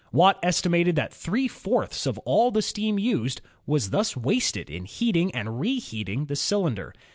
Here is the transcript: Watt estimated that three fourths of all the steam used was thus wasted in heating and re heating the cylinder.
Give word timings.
Watt 0.11 0.39
estimated 0.41 0.95
that 0.95 1.13
three 1.13 1.47
fourths 1.47 2.07
of 2.07 2.17
all 2.25 2.49
the 2.49 2.63
steam 2.63 2.97
used 2.97 3.39
was 3.67 3.91
thus 3.91 4.17
wasted 4.17 4.67
in 4.67 4.85
heating 4.85 5.29
and 5.35 5.59
re 5.59 5.77
heating 5.77 6.25
the 6.25 6.35
cylinder. 6.35 6.91